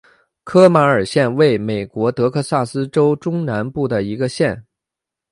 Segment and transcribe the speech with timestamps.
[0.43, 4.65] 科马尔县位美国德克萨斯州中南部的一个县。